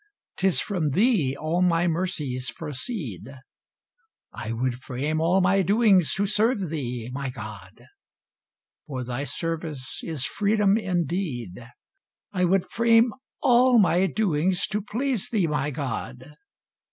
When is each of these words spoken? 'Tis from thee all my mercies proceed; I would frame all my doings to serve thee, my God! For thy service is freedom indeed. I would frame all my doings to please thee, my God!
'Tis 0.37 0.59
from 0.59 0.89
thee 0.93 1.37
all 1.39 1.61
my 1.61 1.87
mercies 1.87 2.49
proceed; 2.49 3.19
I 4.33 4.51
would 4.51 4.79
frame 4.81 5.21
all 5.21 5.41
my 5.41 5.61
doings 5.61 6.13
to 6.15 6.25
serve 6.25 6.69
thee, 6.69 7.11
my 7.13 7.29
God! 7.29 7.85
For 8.87 9.03
thy 9.03 9.25
service 9.25 9.99
is 10.01 10.25
freedom 10.25 10.75
indeed. 10.75 11.67
I 12.31 12.45
would 12.45 12.67
frame 12.71 13.13
all 13.43 13.77
my 13.77 14.07
doings 14.07 14.65
to 14.71 14.81
please 14.81 15.29
thee, 15.29 15.45
my 15.45 15.69
God! 15.69 16.33